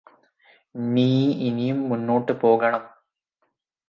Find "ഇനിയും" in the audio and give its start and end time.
1.47-1.89